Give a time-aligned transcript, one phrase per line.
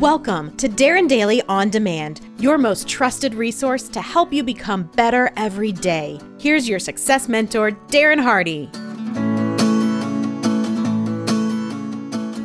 [0.00, 5.30] Welcome to Darren Daily On Demand, your most trusted resource to help you become better
[5.36, 6.18] every day.
[6.38, 8.70] Here's your success mentor, Darren Hardy.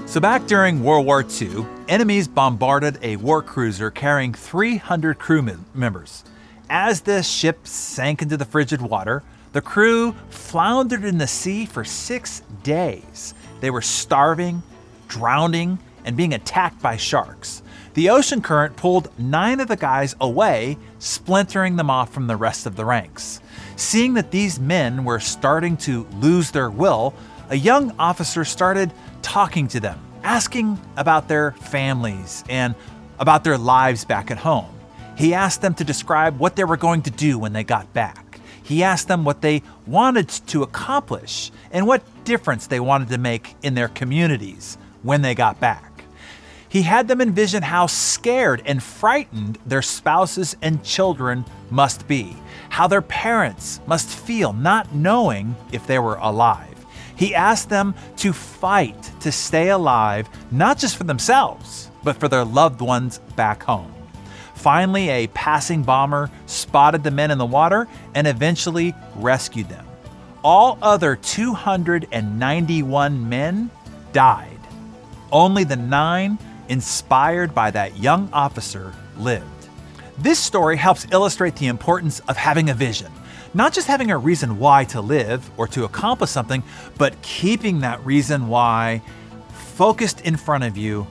[0.06, 5.42] So, back during World War II, enemies bombarded a war cruiser carrying 300 crew
[5.74, 6.26] members.
[6.70, 11.86] As the ship sank into the frigid water, the crew floundered in the sea for
[11.86, 13.34] six days.
[13.62, 14.62] They were starving,
[15.08, 17.62] drowning, and being attacked by sharks.
[17.96, 22.66] The ocean current pulled nine of the guys away, splintering them off from the rest
[22.66, 23.42] of the ranks.
[23.76, 27.14] Seeing that these men were starting to lose their will,
[27.50, 32.76] a young officer started talking to them, asking about their families and
[33.20, 34.70] about their lives back at home.
[35.18, 38.40] He asked them to describe what they were going to do when they got back.
[38.62, 43.56] He asked them what they wanted to accomplish and what difference they wanted to make
[43.62, 45.95] in their communities when they got back.
[46.76, 52.36] He had them envision how scared and frightened their spouses and children must be,
[52.68, 56.86] how their parents must feel not knowing if they were alive.
[57.16, 62.44] He asked them to fight to stay alive, not just for themselves, but for their
[62.44, 63.94] loved ones back home.
[64.56, 69.86] Finally, a passing bomber spotted the men in the water and eventually rescued them.
[70.44, 73.72] All other 291 men
[74.12, 74.60] died.
[75.32, 76.38] Only the nine
[76.70, 79.46] inspired by that young officer, lived.
[80.18, 83.12] This story helps illustrate the importance of having a vision.
[83.54, 86.64] Not just having a reason why to live or to accomplish something,
[86.98, 89.02] but keeping that reason why
[89.52, 91.08] focused in front of you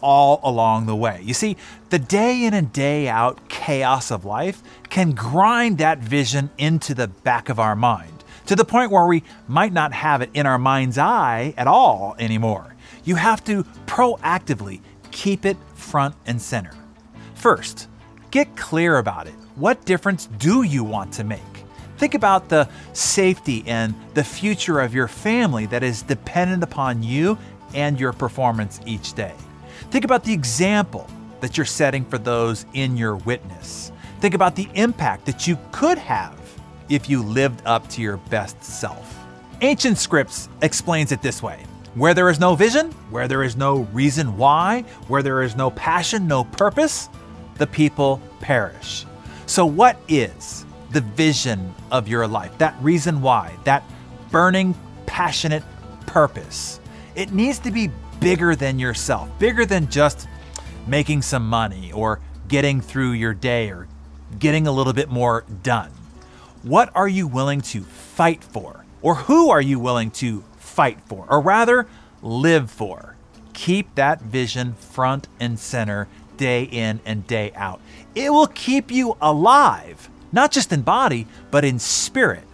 [0.00, 1.20] all along the way.
[1.22, 1.56] You see,
[1.90, 7.08] the day in and day out chaos of life can grind that vision into the
[7.08, 8.14] back of our mind
[8.46, 12.14] to the point where we might not have it in our mind's eye at all
[12.18, 12.74] anymore.
[13.04, 14.80] You have to proactively
[15.14, 16.72] keep it front and center.
[17.34, 17.88] First,
[18.30, 19.34] get clear about it.
[19.54, 21.40] What difference do you want to make?
[21.96, 27.38] Think about the safety and the future of your family that is dependent upon you
[27.74, 29.32] and your performance each day.
[29.90, 31.08] Think about the example
[31.40, 33.92] that you're setting for those in your witness.
[34.20, 36.40] Think about the impact that you could have
[36.88, 39.16] if you lived up to your best self.
[39.60, 43.80] Ancient Scripts explains it this way where there is no vision, where there is no
[43.92, 47.08] reason why, where there is no passion, no purpose,
[47.56, 49.06] the people perish.
[49.46, 52.56] So, what is the vision of your life?
[52.58, 53.84] That reason why, that
[54.30, 54.74] burning,
[55.06, 55.62] passionate
[56.06, 56.80] purpose.
[57.14, 57.90] It needs to be
[58.20, 60.26] bigger than yourself, bigger than just
[60.86, 63.86] making some money or getting through your day or
[64.38, 65.90] getting a little bit more done.
[66.62, 68.84] What are you willing to fight for?
[69.02, 71.86] Or who are you willing to fight for, or rather,
[72.22, 73.16] live for.
[73.52, 77.80] Keep that vision front and center day in and day out.
[78.14, 82.44] It will keep you alive, not just in body, but in spirit.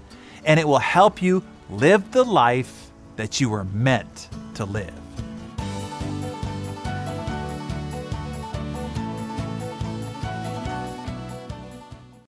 [0.44, 4.99] And it will help you live the life that you were meant to live.